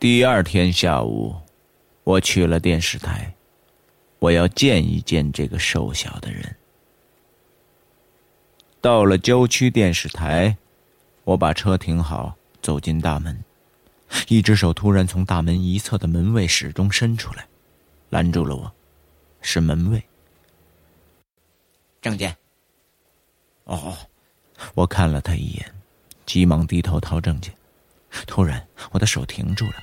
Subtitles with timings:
[0.00, 1.36] 第二天下午，
[2.04, 3.34] 我去了电视台，
[4.18, 6.56] 我要见一见这个瘦小的人。
[8.80, 10.56] 到了郊区电视台，
[11.22, 13.44] 我把车停好，走进大门。
[14.28, 17.46] 一只手突然从大门一侧的门卫室中伸出来，
[18.08, 18.72] 拦住了我。
[19.42, 20.02] 是门卫。
[22.00, 22.34] 证件。
[23.64, 23.94] 哦，
[24.72, 25.74] 我看了他一眼，
[26.24, 27.54] 急忙低头掏证件。
[28.26, 29.74] 突然，我的手停住了。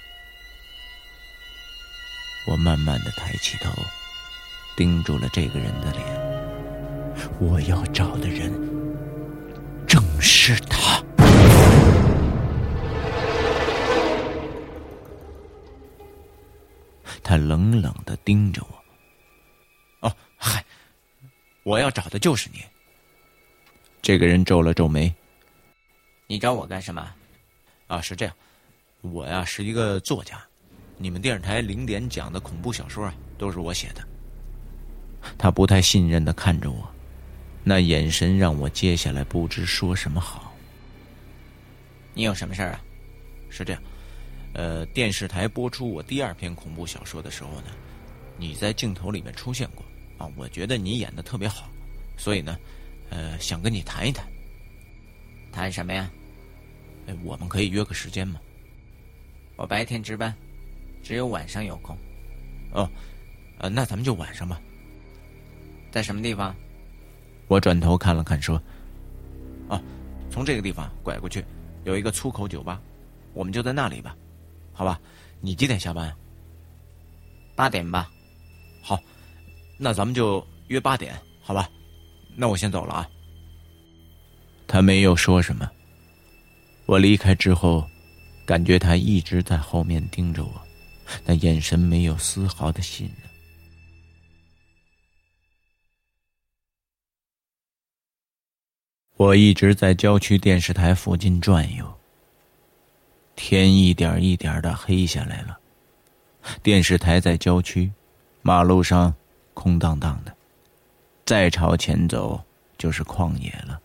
[2.48, 3.74] 我慢慢的抬起头，
[4.78, 6.02] 盯住了这个人的脸。
[7.42, 8.54] 我要找的人，
[9.86, 11.04] 正是他。
[17.22, 20.08] 他冷冷的盯着我。
[20.08, 20.64] 哦，嗨，
[21.64, 22.64] 我要找的就是你。
[24.02, 25.14] 这个人皱了皱眉。
[26.28, 27.14] 你找我干什么？
[27.88, 28.34] 啊，是这样，
[29.02, 30.42] 我呀是一个作家，
[30.98, 34.06] 你们电视台零点讲的恐怖小说啊，都是我写的。
[35.38, 36.90] 他不太信任的看着我，
[37.64, 40.56] 那眼神让我接下来不知说什么好。
[42.14, 42.82] 你有什么事儿啊？
[43.50, 43.82] 是这样。
[44.54, 47.68] 呃，电视台播出我第二篇恐怖小说的时候呢，
[48.38, 49.86] 你在镜头里面出现过
[50.18, 51.70] 啊，我觉得你演的特别好，
[52.18, 52.58] 所以呢，
[53.12, 54.26] 呃，想跟你谈一谈。
[55.52, 56.10] 谈什么呀？
[57.06, 58.40] 哎，我们可以约个时间吗？
[59.56, 60.34] 我白天值班，
[61.08, 61.98] 只有晚上有空。
[62.74, 62.90] 哦，
[63.60, 64.60] 呃，那咱们就晚上吧。
[65.90, 66.54] 在什么地方？
[67.48, 68.62] 我转头看了看，说
[69.70, 69.82] ：“哦，
[70.30, 71.46] 从这个地方拐过去，
[71.86, 72.82] 有一个粗口酒吧，
[73.34, 74.18] 我们就在那里吧。”
[74.76, 75.00] 好吧，
[75.40, 76.14] 你几点下班？
[77.56, 78.10] 八点吧。
[78.84, 79.00] 好，
[79.78, 81.70] 那咱们就约八点，好吧？
[82.36, 83.10] 那我先走了啊。
[84.68, 85.72] 他没有说什么。
[86.86, 87.88] 我离开之后，
[88.46, 90.67] 感觉他一直在后面盯着我，
[91.26, 93.30] 那眼神没有丝毫的信任。
[99.16, 101.98] 我一直在郊区电视台附近转悠。
[103.36, 105.60] 天一点一点的黑下来了。
[106.64, 107.92] 电视台在郊区，
[108.42, 109.14] 马路上
[109.54, 110.36] 空荡荡的，
[111.26, 112.44] 再朝前走
[112.78, 113.82] 就是旷野了。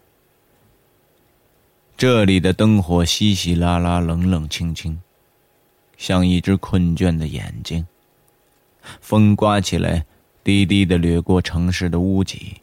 [1.97, 5.01] 这里的灯火稀稀拉拉，冷冷清清，
[6.03, 7.87] 像一只困倦的眼睛。
[9.01, 10.05] 风刮起来，
[10.43, 12.57] 低低的掠过城市的屋脊。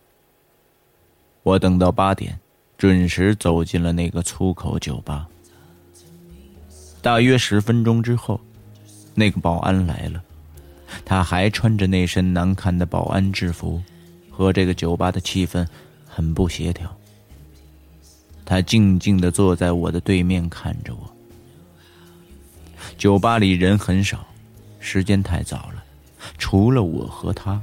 [1.43, 2.37] 我等到八点，
[2.77, 5.25] 准时走进了那个粗口酒吧。
[7.01, 8.37] 大约十分钟之后，
[9.15, 10.21] 那个保安来了，
[11.05, 13.81] 他还穿着那身难看的保安制服，
[14.29, 15.65] 和这个酒吧的气氛
[16.05, 16.93] 很不协调。
[18.43, 21.15] 他静静的坐在我的对面看着我。
[22.97, 24.25] 酒吧里人很少，
[24.79, 25.83] 时间太早了，
[26.37, 27.61] 除了我和他，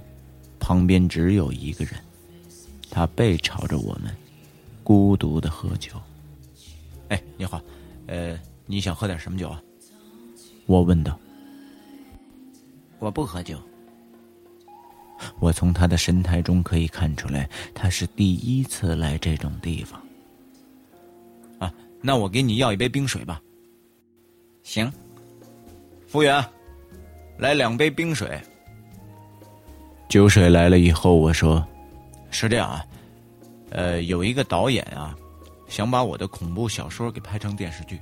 [0.58, 1.94] 旁边只有一个人，
[2.90, 4.14] 他背朝着我们，
[4.82, 5.92] 孤独的喝酒。
[7.08, 7.60] 哎，你好，
[8.06, 8.38] 呃。
[8.68, 9.62] 你想喝点什么酒啊？
[10.66, 11.16] 我问道。
[12.98, 13.56] 我不喝酒。
[15.38, 20.02] 我从他的神态中可以看出来，他是第一次来这种地方。
[21.60, 23.40] 啊，那我给你要一杯冰水吧。
[24.64, 24.92] 行。
[26.16, 26.42] 服务员，
[27.36, 28.40] 来两杯冰水。
[30.08, 31.62] 酒水来了以后，我说
[32.32, 32.86] ：“是这样啊，
[33.68, 35.14] 呃，有一个导演啊，
[35.68, 38.00] 想把我的恐怖小说给拍成电视剧，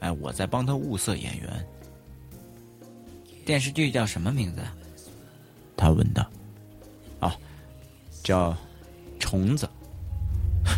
[0.00, 1.66] 哎，我在帮他物色演员。
[3.46, 4.60] 电视剧叫什么名字？”
[5.78, 6.26] 他问道。
[7.20, 7.34] “啊，
[8.22, 8.54] 叫
[9.18, 9.66] 虫子。”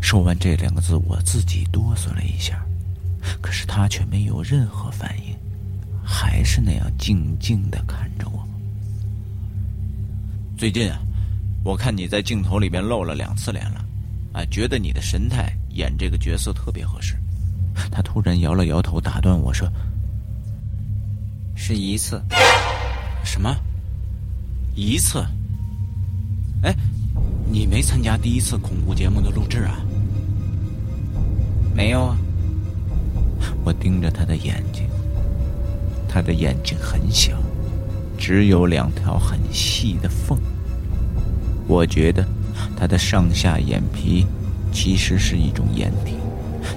[0.01, 2.65] 说完这两个字，我自己哆嗦了一下，
[3.43, 5.28] 可是他却没有任何反应，
[6.11, 8.43] 还是那样静静的看着我。
[10.57, 10.99] 最近啊，
[11.63, 13.85] 我看你在镜头里边露了两次脸了，
[14.33, 17.15] 啊，觉得你的神态演这个角色特别合适。
[17.93, 19.71] 他突然摇了摇头，打断我说
[21.55, 22.21] ：“是一次，
[23.23, 23.55] 什么？
[24.75, 25.23] 一次？
[26.63, 26.75] 哎，
[27.51, 29.79] 你没参加第一次恐怖节目的录制啊？
[31.75, 32.17] 没有啊。”
[33.63, 34.88] 我盯着他的眼睛，
[36.19, 37.33] 他的眼睛很小。
[38.19, 40.37] 只有两条很细的缝。
[41.69, 42.27] 我觉得
[42.77, 44.27] 他的上下眼皮
[44.73, 46.17] 其实是一种掩体，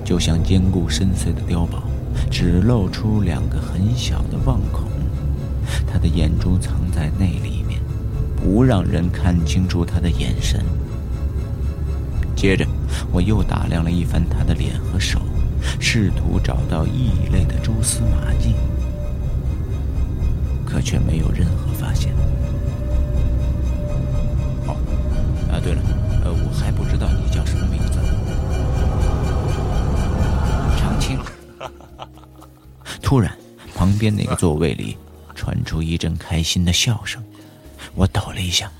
[0.05, 1.81] 就像坚固深邃的碉堡，
[2.29, 4.87] 只露出两个很小的望孔。
[5.87, 7.81] 他的眼珠藏在那里面，
[8.35, 10.63] 不让人看清楚他的眼神。
[12.35, 12.63] 接着，
[13.11, 15.19] 我又打量了一番他的脸和手，
[15.79, 18.53] 试图找到异类的蛛丝马迹。
[20.81, 22.11] 可却没有任何发现。
[24.65, 24.75] 哦，
[25.51, 25.81] 啊，对了，
[26.25, 27.99] 呃，我还不知道你叫什么名字。
[30.79, 31.19] 长青。
[32.99, 33.31] 突然，
[33.75, 34.97] 旁边那个座位里
[35.35, 37.23] 传出一阵开心的笑声，
[37.93, 38.71] 我抖了一下，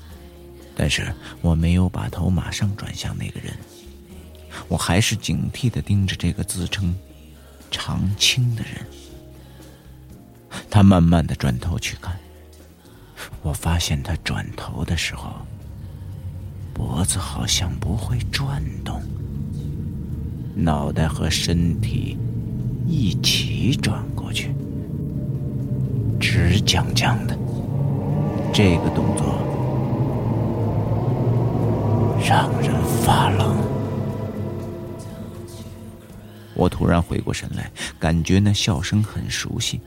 [0.74, 3.54] 但是我没有把头马上转向那个人，
[4.66, 6.92] 我还是警惕的盯着这个自称
[7.70, 8.84] 长青的人。
[10.74, 12.18] 他慢慢的转头去看，
[13.42, 15.30] 我发现他转头的时候，
[16.72, 19.02] 脖子好像不会转动，
[20.54, 22.16] 脑袋和身体
[22.86, 24.54] 一起转过去，
[26.18, 27.38] 直僵僵的。
[28.50, 29.26] 这个动作
[32.26, 32.72] 让人
[33.04, 33.54] 发冷。
[36.54, 39.78] 我突然回过神来，感觉那笑声很熟悉。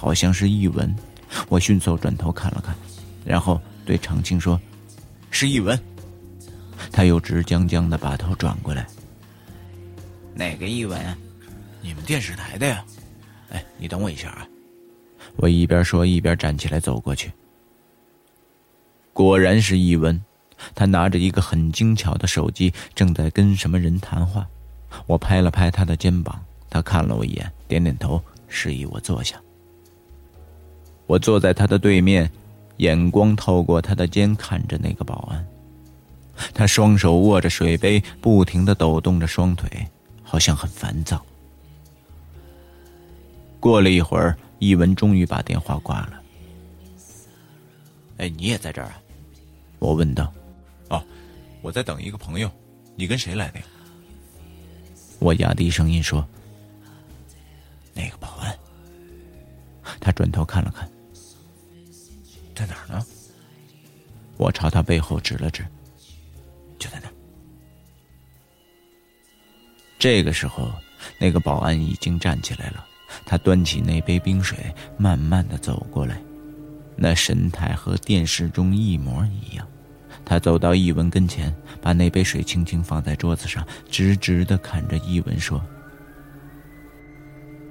[0.00, 0.96] 好像是译文，
[1.50, 2.74] 我迅速转头看了看，
[3.22, 4.58] 然后对长青说
[5.30, 5.78] ：“是译文。”
[6.90, 8.86] 他又直僵僵的把头转过来
[10.32, 10.98] ：“哪个译文？
[11.82, 12.82] 你们电视台的呀？
[13.50, 14.48] 哎，你等我一下啊！”
[15.36, 17.30] 我一边说一边站起来走过去。
[19.12, 20.18] 果然是译文，
[20.74, 24.46] 他拿着一个很精巧的手机，正在跟什么人谈话。
[25.06, 28.18] 我拍了拍他的肩膀，他看了我一眼，点点头，
[28.48, 29.38] 示意我坐下。
[31.10, 32.30] 我坐在他的对面，
[32.76, 35.44] 眼光透过他的肩看着那个保安。
[36.54, 39.68] 他双手握着水杯，不停的抖动着双腿，
[40.22, 41.20] 好像很烦躁。
[43.58, 46.12] 过了一会儿，一文终于把电话挂了。
[48.18, 49.02] 哎，你也在这儿啊？
[49.80, 50.32] 我问道。
[50.90, 51.02] 哦，
[51.60, 52.48] 我在等一个朋友。
[52.94, 53.64] 你跟谁来的呀？
[55.18, 56.24] 我压低声音说。
[57.94, 58.56] 那个保安。
[59.98, 60.88] 他转头看了看。
[62.60, 63.02] 在哪儿呢？
[64.36, 65.64] 我朝他背后指了指，
[66.78, 67.14] 就在那儿。
[69.98, 70.70] 这个时候，
[71.18, 72.86] 那个保安已经站起来了，
[73.24, 74.58] 他端起那杯冰水，
[74.98, 76.20] 慢慢的走过来，
[76.96, 79.66] 那神态和电视中一模一样。
[80.22, 85.64] 他走到易文跟前，把那杯水轻轻放在桌子上，直直的看着易文说：“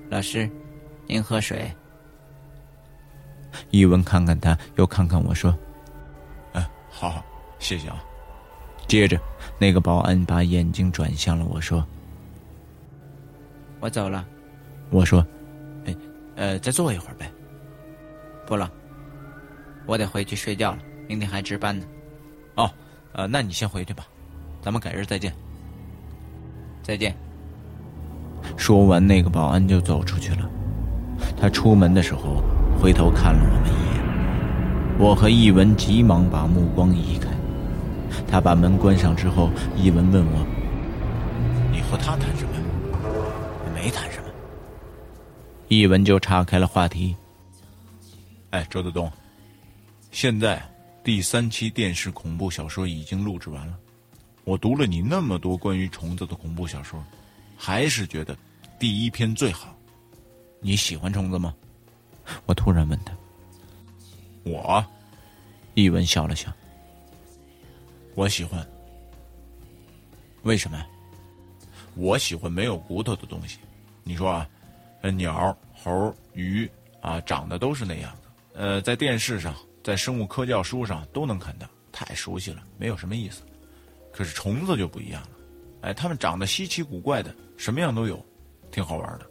[0.10, 0.50] 老师，
[1.06, 1.72] 您喝水。”
[3.72, 5.56] 一文看看他，又看看我说
[6.54, 7.24] ：“哎，好好，
[7.60, 8.04] 谢谢啊。”
[8.88, 9.20] 接着，
[9.60, 11.86] 那个保安把眼睛转向了我说
[13.80, 14.26] ：“我走了。”
[14.90, 15.26] 我说
[15.86, 15.96] ：“哎，
[16.36, 17.32] 呃，再坐一会儿呗。”
[18.48, 18.70] 不了，
[19.86, 21.86] 我得回去睡觉了，明天还值班呢。
[22.56, 22.70] 哦，
[23.14, 24.08] 呃，那你先回去吧，
[24.62, 25.32] 咱们改日再见。
[26.82, 27.16] 再见。
[28.58, 30.50] 说完，那个保安就走出去了。
[31.40, 32.42] 他出门的时候。
[32.82, 37.28] 回头看了我们一眼，我和易文急忙把目光移开。
[38.26, 40.48] 他把门关上之后，易文问我
[41.74, 42.54] ：“你和他谈什么
[43.76, 44.30] ？”“没谈什么。”
[45.68, 47.14] 易文就岔开了话题。
[48.52, 49.12] “哎，周德东，
[50.10, 50.62] 现在
[51.04, 53.74] 第三期电视恐怖小说已经录制完了。
[54.46, 57.04] 我读了你那么多关于虫子的恐怖小说，
[57.58, 58.38] 还是觉得
[58.80, 59.76] 第一篇最好。
[60.62, 61.54] 你喜欢虫子吗？
[62.46, 63.14] 我突然问他。
[64.44, 64.86] 我，
[65.74, 66.52] 一文笑了笑。
[68.16, 68.66] 我喜欢。
[70.44, 70.86] 为什么？
[71.96, 73.60] 我喜欢没有骨头的东西。
[74.04, 74.50] 你说啊，
[75.16, 76.70] 鸟、猴、鱼
[77.02, 78.60] 啊，长得都是那样的。
[78.60, 83.44] 呃，在电视上，在生物科教书上都能看到，太熟悉了，没有什么意思。
[84.12, 85.30] 可是虫子就不一样了，
[85.82, 88.26] 哎，它们长得稀奇古怪的，什么样都有，
[88.72, 89.30] 挺好玩的。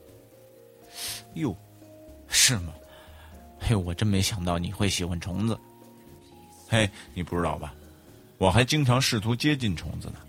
[1.34, 1.56] 哟，
[2.28, 2.72] 是吗？
[3.68, 5.60] 嘿，我真没想到你会喜欢虫子。
[6.66, 7.74] 嘿，你不知道吧？
[8.38, 10.20] 我还经常试图接近虫子呢。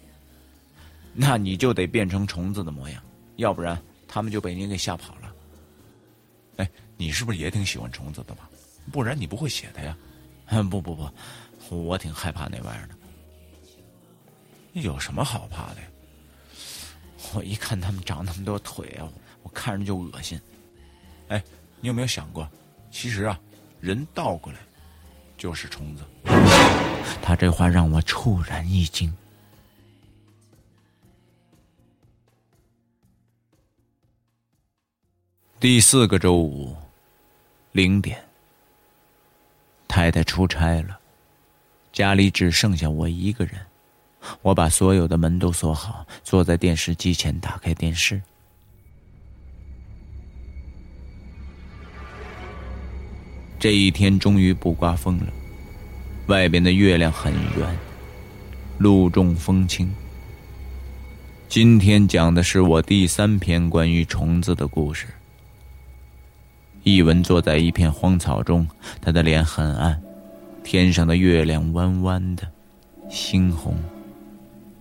[1.14, 3.02] 那你就得变成虫子的模样，
[3.38, 5.34] 要不然他们就被你给吓跑了。
[6.58, 8.50] 哎，你是不是也挺喜欢虫子的吧？
[8.92, 9.96] 不然你不会写的呀。
[10.48, 11.10] 嗯不不不，
[11.86, 12.96] 我挺害怕那玩意儿的。
[14.82, 15.88] 有什么好怕的呀？
[17.34, 19.08] 我一看他们长那么多腿啊，
[19.44, 20.38] 我看着就恶心。
[21.30, 21.42] 哎，
[21.80, 22.46] 你有没有想过，
[22.92, 23.40] 其实啊，
[23.80, 24.60] 人倒过来
[25.38, 26.04] 就是虫子。
[27.22, 29.14] 他这话让我猝然一惊。
[35.60, 36.76] 第四个周五，
[37.74, 38.24] 零点，
[39.88, 41.00] 太太出差了，
[41.92, 43.60] 家里只剩下我一个人。
[44.42, 48.22] 我把所有的门都锁好，坐在电视机前，打开电视。
[53.60, 55.26] 这一天终于不刮风了，
[56.28, 57.78] 外边的月亮很圆，
[58.78, 59.92] 露重风轻。
[61.50, 65.08] 今天讲的是我第三篇关于虫子的故事。
[66.84, 68.66] 一文坐在一片荒草中，
[69.02, 70.02] 他的脸很暗，
[70.64, 72.48] 天上的月亮弯弯的，
[73.12, 73.78] 猩红，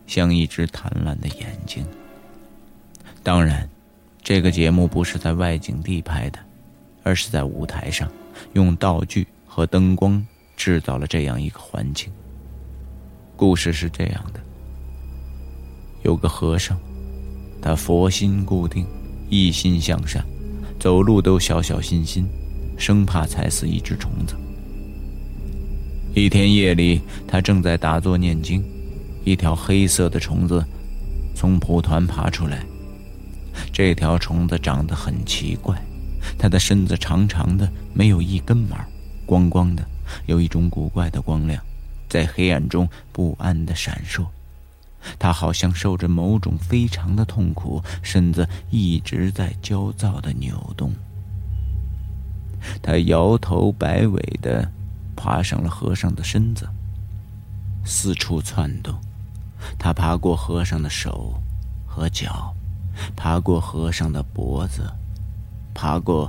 [0.06, 1.85] 像一只贪婪的眼睛。
[3.25, 3.68] 当然，
[4.23, 6.38] 这个节目不是在外景地拍的，
[7.02, 8.08] 而是在舞台上，
[8.54, 10.25] 用道具和灯光
[10.57, 12.11] 制造了这样一个环境。
[13.37, 14.40] 故事是这样的：
[16.02, 16.76] 有个和尚，
[17.62, 18.85] 他佛心固定，
[19.28, 20.25] 一心向善。
[20.80, 22.25] 走路都小小心心，
[22.76, 24.37] 生怕踩死一只虫子。
[26.14, 28.64] 一天夜里，他正在打坐念经，
[29.25, 30.64] 一条黑色的虫子
[31.35, 32.64] 从蒲团爬出来。
[33.73, 35.76] 这条虫子长得很奇怪，
[36.38, 38.76] 它的身子长长的，没有一根毛，
[39.26, 39.85] 光光的，
[40.26, 41.62] 有一种古怪的光亮，
[42.09, 44.25] 在黑暗中不安的闪烁。
[45.18, 50.92] 他好像受着某种非常的痛苦，身子一直在焦躁的扭动。
[52.83, 54.71] 他摇头摆尾的
[55.14, 56.68] 爬上了和尚的身子，
[57.85, 58.95] 四处窜动。
[59.78, 61.40] 他爬过和尚的手
[61.87, 62.54] 和脚，
[63.16, 64.90] 爬过和尚的脖子，
[65.80, 66.28] 爬过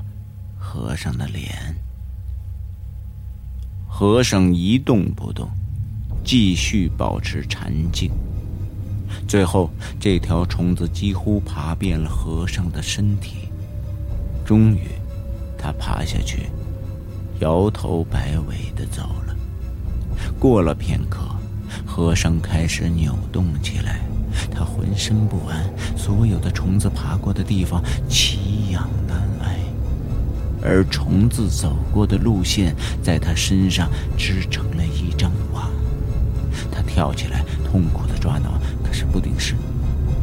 [0.60, 1.76] 和尚的脸。
[3.88, 5.50] 和尚一动不动，
[6.24, 8.12] 继续保持禅静。
[9.28, 13.50] 最后，这条虫子几乎爬遍了和尚的身体。
[14.46, 14.84] 终于，
[15.58, 16.52] 他爬下去，
[17.40, 19.36] 摇头摆尾的走了。
[20.38, 21.22] 过了片刻，
[21.88, 24.02] 和尚开始扭动起来，
[24.52, 29.28] 他浑身不安，所有的虫子爬过的地方奇痒难，
[30.62, 35.70] 而虫子走过的路线在他身上织成了一张网。
[36.72, 38.60] 他跳起来，痛苦的抓挠。
[38.84, 39.56] 可是不顶事，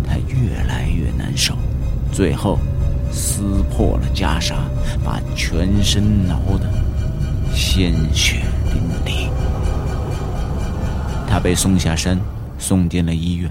[0.04, 1.56] 他越来越难受，
[2.12, 2.58] 最后
[3.12, 4.54] 撕破了袈裟，
[5.04, 6.68] 把全身挠得
[7.54, 8.42] 鲜血
[8.74, 9.30] 淋漓。
[11.28, 12.18] 他被送下山，
[12.58, 13.50] 送进了医院，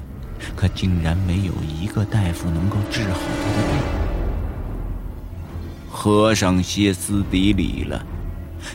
[0.56, 4.05] 可竟然没有一个大夫能够治好他的病。
[6.06, 8.06] 和尚歇斯底里了。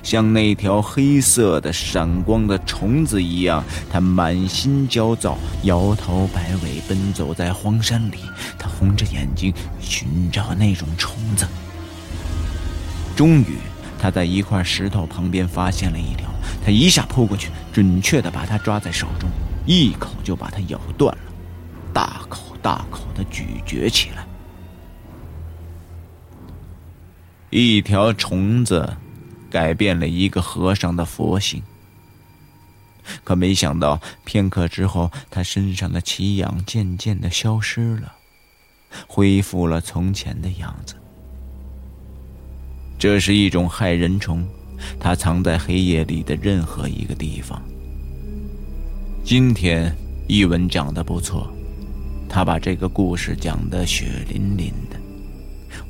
[0.02, 8.16] 像那条黑色的闪光的虫子一样，他满心焦躁，摇头摆尾，奔走在荒山里。
[8.58, 11.46] 他红着眼睛寻找那种虫子。
[13.14, 13.58] 终于，
[13.96, 16.28] 他在一块石头旁边发现了一条，
[16.64, 19.30] 他一下扑过去，准确地把它抓在手中，
[19.64, 21.32] 一口就把它咬断了，
[21.92, 24.26] 大口大口地咀嚼起来。
[27.50, 28.96] 一条虫子。
[29.50, 31.60] 改变了一个和尚的佛性，
[33.24, 38.12] 可没想到片刻之后，他身上的奇痒渐渐的消失了，
[39.08, 40.94] 恢复了从前的样子。
[42.96, 44.46] 这是一种害人虫，
[45.00, 47.60] 它藏在黑夜里的任何一个地方，
[49.24, 49.92] 今天
[50.28, 51.52] 译文讲的不错，
[52.28, 54.72] 他把这个故事讲得血淋淋。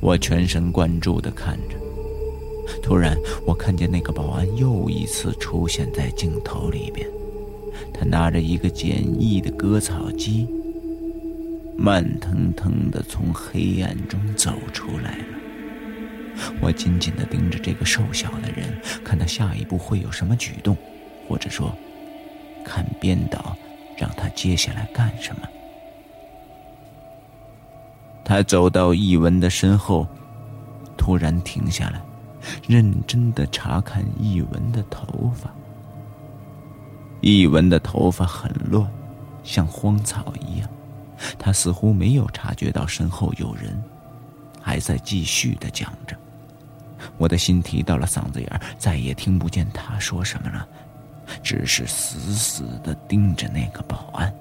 [0.00, 1.76] 我全神贯注地看着，
[2.82, 7.06] 突然我看见那个保安又一次出现在镜头里边，
[7.92, 10.48] 他拿着一个简易的割草机，
[11.76, 15.24] 慢腾腾地从黑暗中走出来了。
[16.62, 20.74] 我紧紧地盯着这个瘦小的人，看他下一步会有什么举动，
[21.28, 21.76] 或者说，
[22.64, 23.54] 看编导
[23.98, 25.42] 让他接下来干什么。
[28.30, 30.06] 他走到易文的身后，
[30.96, 32.00] 突然停下来，
[32.68, 35.50] 认真的查看易文的头发。
[37.20, 38.88] 易文的头发很乱，
[39.42, 40.70] 像荒草一样。
[41.40, 43.82] 他似乎没有察觉到身后有人，
[44.62, 46.16] 还在继续的讲着。
[47.18, 50.64] 我的心提到了嗓子眼再也听不见他说什么了，
[51.42, 54.32] 只是死死的盯着那个保安。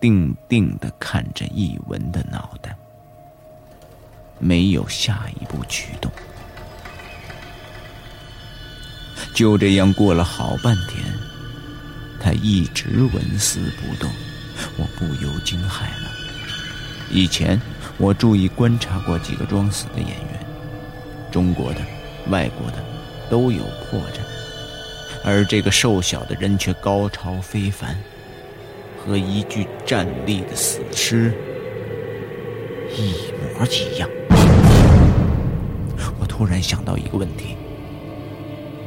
[0.00, 2.76] 定定的看着易文的脑袋，
[4.38, 6.10] 没有下一步举动。
[9.34, 11.04] 就这样过了好半天，
[12.20, 14.10] 他一直纹丝不动，
[14.76, 16.10] 我不由惊骇了。
[17.10, 17.60] 以前
[17.98, 20.46] 我注意观察过几个装死的演员，
[21.30, 21.80] 中国的、
[22.28, 22.84] 外国的
[23.28, 24.20] 都有破绽，
[25.24, 27.96] 而这个瘦小的人却高超非凡。
[29.00, 31.32] 和一具站立的死尸
[32.96, 33.14] 一
[33.58, 34.08] 模一样。
[36.18, 37.56] 我突然想到一个问题：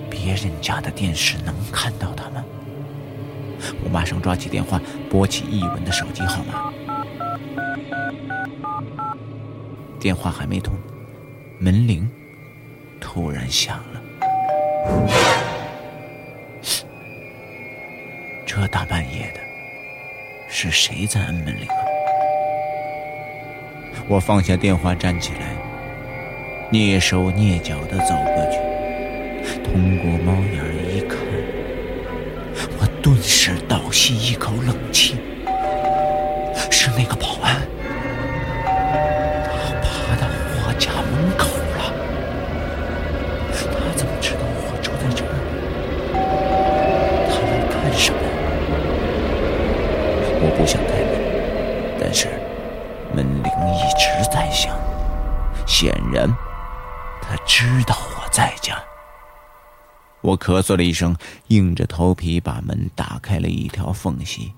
[0.09, 2.43] 别人家的电视能看到他吗？
[3.83, 4.79] 我马上抓起电话，
[5.09, 6.71] 拨起易文的手机号码。
[9.99, 10.75] 电话还没通，
[11.59, 12.09] 门铃
[12.99, 14.01] 突然响了。
[18.45, 19.52] 这大半夜的。
[20.55, 21.81] 是谁在按门铃啊？
[24.07, 25.55] 我放下电话，站起来，
[26.71, 28.59] 蹑手蹑脚的走过去，
[29.63, 30.63] 通过猫眼
[30.95, 31.17] 一看，
[32.79, 35.12] 我顿时倒吸一口冷气。
[56.13, 56.31] 人
[57.23, 58.79] 他知道我在家。
[60.21, 61.15] 我咳嗽了一声，
[61.47, 64.53] 硬着头皮把门打开了一条缝隙。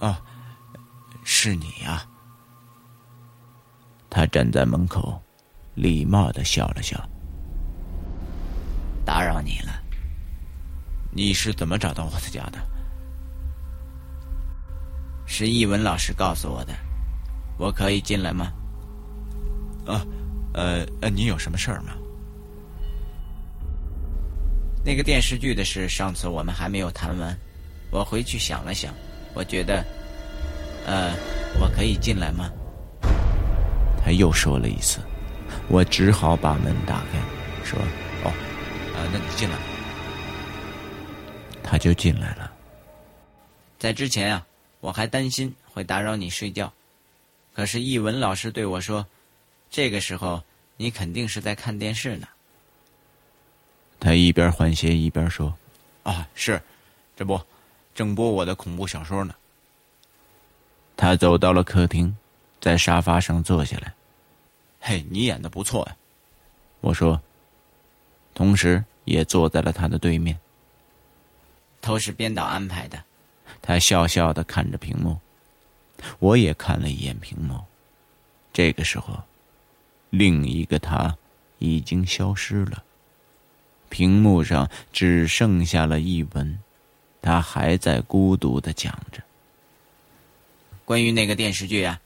[0.00, 0.18] 啊，
[1.22, 2.02] 是你呀！
[4.08, 5.20] 他站在门口，
[5.74, 6.98] 礼貌的笑了笑。
[9.04, 9.82] 打扰你了。
[11.12, 12.58] 你是怎么找到我的家的？
[15.26, 16.72] 是易文老师告诉我的，
[17.58, 18.52] 我可以进来吗？
[19.86, 20.06] 啊，
[20.52, 21.94] 呃呃，你有什么事儿吗？
[24.84, 27.36] 那个电视剧的事，上次我们还没有谈完。
[27.90, 28.94] 我回去想了想，
[29.34, 29.84] 我觉得，
[30.86, 31.14] 呃，
[31.60, 32.50] 我可以进来吗？
[34.04, 35.00] 他又说了一次，
[35.68, 37.18] 我只好把门打开，
[37.64, 37.78] 说
[38.24, 38.32] ：“哦，
[38.94, 39.56] 啊，那你进来。”
[41.62, 42.50] 他就进来了。
[43.78, 44.46] 在之前啊。
[44.80, 46.70] 我还担心会打扰你睡觉，
[47.54, 49.06] 可是译文老师对我说
[49.74, 50.40] ：“这个时候
[50.76, 52.28] 你肯定是在看电视呢。”
[53.98, 55.52] 他一边换鞋一边说
[56.04, 56.62] ：“啊，是，
[57.16, 57.40] 这不，
[57.92, 59.34] 正播我的恐怖小说呢。”
[60.96, 62.16] 他走到了客厅，
[62.60, 63.92] 在沙发上坐下来。
[64.78, 65.96] “嘿，你演的不错呀。”
[66.80, 67.20] 我说，
[68.32, 70.38] 同时也坐在了他的对面。
[71.80, 73.02] 都是编导安排的。
[73.60, 75.18] 他笑笑的看着屏幕，
[76.20, 77.60] 我也看了一眼屏幕。
[78.52, 79.20] 这个时候，
[80.16, 81.16] 另一个他
[81.58, 82.82] 已经消失了。
[83.88, 86.58] 屏幕上只剩下了一文，
[87.20, 89.22] 他还在孤独的讲着。
[90.84, 92.00] 关于那个电视剧啊，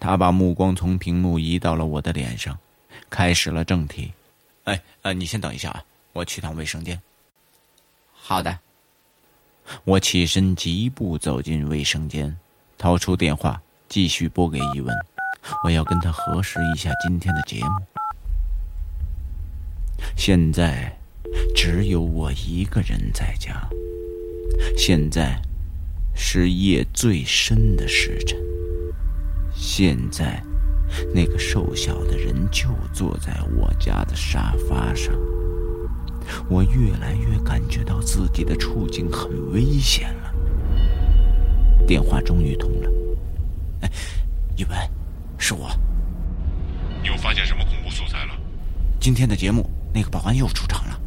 [0.00, 2.58] 他把目光从屏幕移到了我的脸上，
[3.10, 4.12] 开始了正题。
[4.64, 7.00] 哎，呃，你先等一下啊，我去趟卫生间。
[8.12, 8.58] 好的。
[9.84, 12.36] 我起身，疾步走进卫生间，
[12.76, 14.94] 掏出电话，继续拨给一文。
[15.64, 17.86] 我要跟他核实一下今天的节目。
[20.16, 20.98] 现在
[21.54, 23.68] 只有我一个人在家。
[24.76, 25.40] 现在
[26.14, 28.38] 是夜最深的时辰。
[29.54, 30.42] 现在，
[31.14, 35.14] 那个瘦小的人就坐在我家的沙发上。
[36.48, 40.34] 我越来越感觉到自己的处境很危险了。
[41.86, 42.90] 电话终于通了，
[43.80, 43.90] 哎，
[44.56, 44.78] 宇文，
[45.42, 45.68] 是我。
[47.02, 48.34] 你又发现什么恐怖素材了？
[49.00, 51.00] 今天的节目，那个保安又出场了。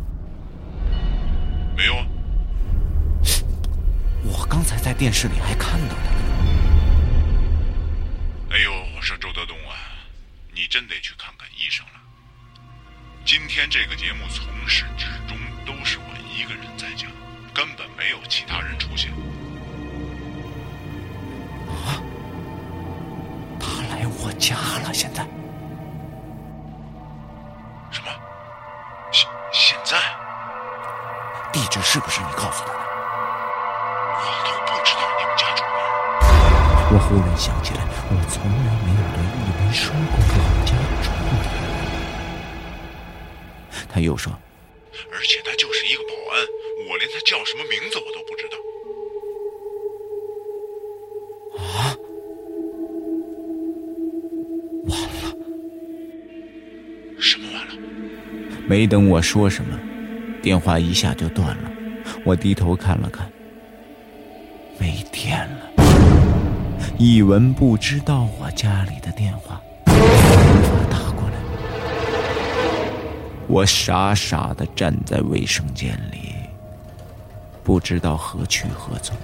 [1.75, 2.05] 没有啊。
[4.23, 6.03] 我刚才在电视里还看到了。
[8.51, 10.03] 哎呦，我说周德东啊，
[10.53, 11.93] 你真得去看看医生了。
[13.23, 15.37] 今天这个节目从始至终
[31.95, 32.79] 是不是你告诉他的？
[34.19, 35.79] 我都不知道你们家住哪。
[36.91, 37.79] 我忽然想起来，
[38.11, 41.39] 我从来没有对一文说过我家住哪。
[43.87, 44.33] 他又说
[45.09, 46.45] ：“而且他就是一个保安，
[46.89, 48.57] 我连他叫什么名字我都不知道。”
[51.79, 51.95] 啊！
[54.89, 55.31] 完了！
[57.21, 57.73] 什么完了？
[58.67, 59.79] 没等我说什么，
[60.41, 61.71] 电话一下就断了。
[62.25, 63.31] 我低头看了看，
[64.79, 65.69] 没电了。
[66.97, 69.61] 一文不知道我家里的电话。
[73.47, 76.33] 我傻傻的站在卫生间里，
[77.63, 79.15] 不知道何去何从。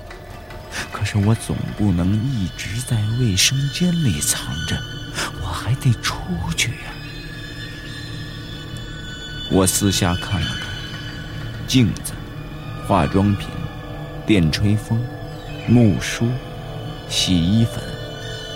[0.92, 4.80] 可是我总不能一直在卫生间里藏着，
[5.42, 6.16] 我还得出
[6.56, 6.94] 去呀。
[9.52, 10.70] 我四下看了看，
[11.68, 12.14] 镜子、
[12.92, 13.48] 化妆品、
[14.26, 15.02] 电吹风、
[15.66, 16.28] 木梳、
[17.08, 17.82] 洗衣粉、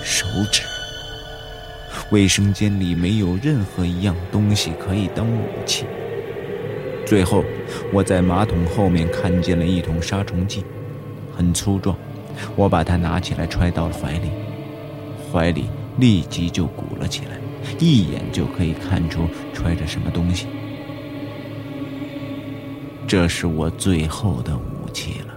[0.03, 0.61] 手纸。
[2.09, 5.85] 卫生间里没有任何一样东西可以当武器。
[7.05, 7.45] 最后，
[7.93, 10.65] 我在马桶后面看见了一桶杀虫剂，
[11.33, 11.97] 很粗壮，
[12.57, 14.31] 我把它拿起来揣到了怀里，
[15.31, 17.37] 怀里立即就鼓了起来，
[17.79, 20.47] 一眼就可以看出揣着什么东西。
[23.07, 25.33] 这是我最后的武器了，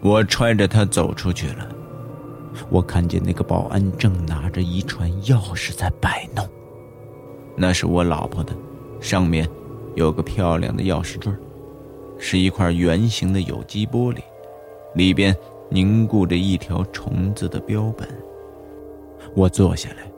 [0.00, 1.68] 我揣着它走出去了。
[2.70, 6.48] 我看见那个保安正拿着一串钥匙在摆弄，
[7.56, 8.54] 那是我老婆的，
[9.00, 9.48] 上面
[9.94, 11.32] 有个漂亮的钥匙坠
[12.18, 14.20] 是一块圆形的有机玻璃，
[14.94, 15.36] 里边
[15.68, 18.08] 凝固着一条虫子的标本。
[19.34, 20.10] 我坐下来，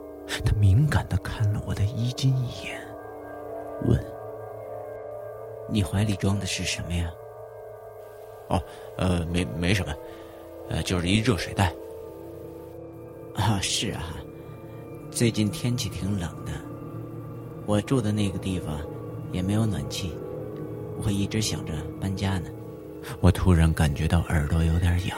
[0.45, 2.79] 他敏感的看了我的衣襟一眼，
[3.85, 3.99] 问
[5.71, 7.11] ：“你怀里装的是什么呀
[8.49, 8.63] ？”“哦，
[8.97, 9.93] 呃，没没什么，
[10.69, 11.73] 呃，就是一热水袋。”
[13.35, 14.17] 啊，是啊，
[15.11, 16.51] 最近天气挺冷的，
[17.65, 18.81] 我住的那个地方
[19.31, 20.13] 也没有暖气，
[21.03, 22.49] 我一直想着搬家呢。
[23.21, 25.17] 我突然感觉到耳朵有点痒，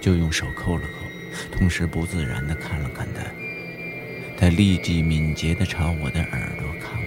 [0.00, 3.22] 就用手抠了抠，同时不自然的看了看他。
[4.38, 7.05] 他立即敏捷的朝我的耳朵看过来。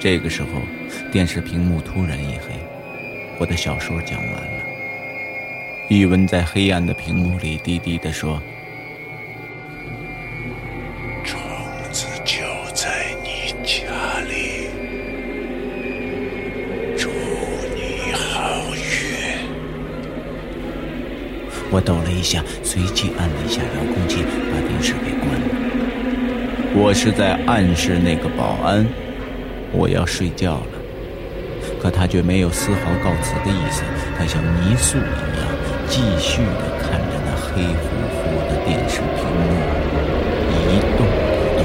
[0.00, 0.48] 这个时候，
[1.12, 2.54] 电视屏幕突然一黑，
[3.38, 4.64] 我的小说讲完了。
[5.88, 8.40] 玉文在黑暗的屏幕里低低的说
[11.22, 11.38] ：“虫
[11.92, 12.40] 子就
[12.72, 14.70] 在你家里，
[16.96, 17.10] 祝
[17.76, 19.36] 你好运。”
[21.70, 25.46] 我抖了一下，随即按了一下遥控器，把电视给关了。
[26.72, 28.86] 我是在暗示那个保安，
[29.72, 30.72] 我要睡觉了，
[31.80, 33.82] 可他却没有丝毫告辞的意思，
[34.18, 35.48] 他像泥塑一样。
[35.88, 39.50] 继续的看着那黑乎乎的电视屏幕，
[40.68, 41.10] 一动不
[41.58, 41.64] 动。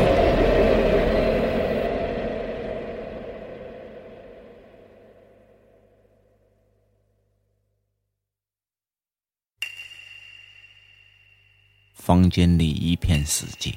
[11.94, 13.76] 房间里一片死寂，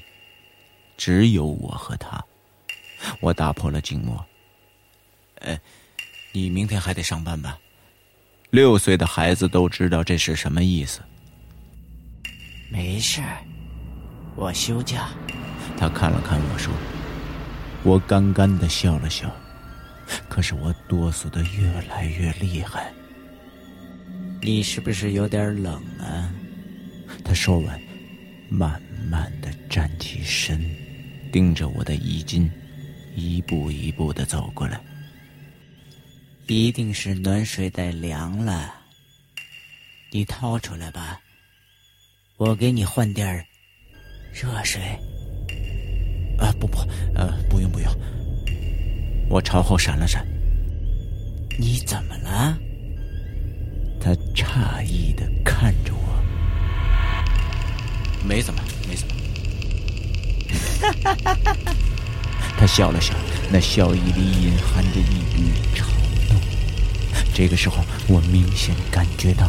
[0.96, 2.24] 只有我和他。
[3.20, 4.24] 我打破了静默。
[5.40, 5.58] 呃，
[6.32, 7.58] 你明天还得上班吧？
[8.50, 11.00] 六岁的孩子都知道这是什么意思。
[12.70, 13.22] 没事
[14.34, 15.10] 我休假。
[15.76, 16.72] 他看了看我说
[17.84, 19.30] ：“我干干的笑了笑，
[20.28, 22.92] 可是我哆嗦的越来越厉害。
[24.40, 26.32] 你是不是有点冷啊？”
[27.24, 27.80] 他说完，
[28.48, 30.58] 慢慢的站起身，
[31.30, 32.50] 盯着我的衣襟，
[33.18, 34.80] 一步一步的走过来。
[36.46, 38.72] 一定是暖水袋凉了，
[40.10, 41.20] 你掏出来吧，
[42.36, 43.44] 我给你换点儿
[44.32, 44.80] 热水。
[46.38, 46.78] 啊，不不，
[47.14, 47.92] 呃，不用不用。
[49.28, 50.24] 我朝后闪了闪。
[51.58, 52.56] 你怎么了？
[54.00, 55.98] 他诧异的看着我。
[58.24, 59.14] 没怎么，没怎么。
[60.80, 61.74] 哈哈哈哈哈！
[62.58, 63.14] 他笑了笑，
[63.50, 65.84] 那笑意里隐含着一缕嘲
[66.28, 66.40] 弄。
[67.32, 69.48] 这个时候，我明显感觉到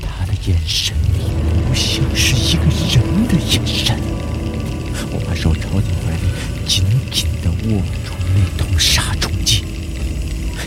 [0.00, 1.30] 他的眼神里
[1.68, 2.62] 不像是一个
[2.94, 4.00] 人的眼神。
[5.12, 9.64] 我把手抄进怀里，紧紧地握住那桶杀虫剂，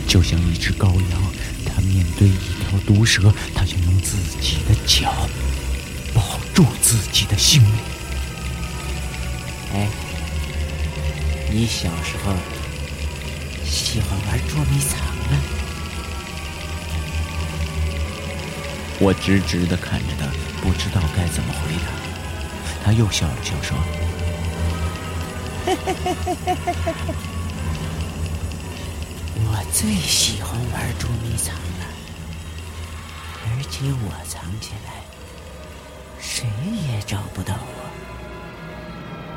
[0.08, 1.34] 就像一只羔羊，
[1.65, 5.12] 它面对一条毒蛇，它想用自己的脚
[6.13, 7.72] 保住自己的性命。
[9.74, 9.88] 哎，
[11.58, 12.36] 你小时候
[13.65, 15.41] 喜欢玩捉迷藏吗？
[19.00, 20.28] 我直直的看着他，
[20.62, 21.88] 不知道该怎么回答。
[22.86, 23.76] 他又笑了笑说。
[29.50, 31.88] 我最喜欢玩捉迷藏了，
[33.46, 35.02] 而且我藏起来，
[36.22, 36.46] 谁
[36.88, 37.89] 也找不到我。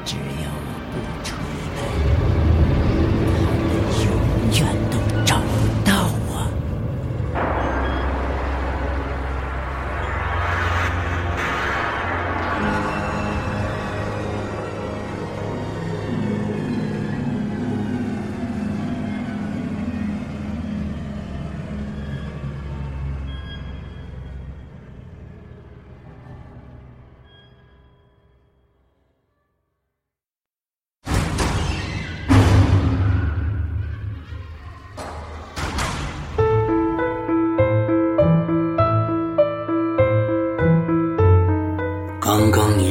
[0.05, 1.35] 只要我不出
[4.05, 4.90] 永远。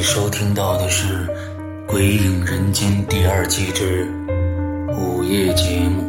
[0.00, 1.28] 你收听到的是
[1.86, 4.10] 《鬼影人间》第二季之
[4.96, 6.06] 午夜节目，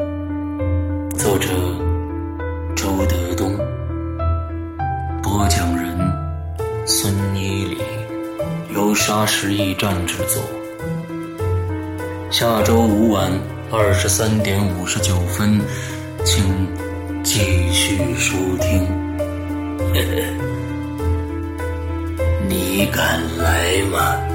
[1.17, 1.49] 作者
[2.73, 3.53] 周德东，
[5.21, 5.93] 播讲人
[6.85, 7.79] 孙一礼，
[8.73, 10.41] 由沙石驿站制作。
[12.31, 13.29] 下周五晚
[13.73, 15.59] 二十三点五十九分，
[16.23, 16.41] 请
[17.23, 17.60] 继
[23.01, 24.30] 敢来吗？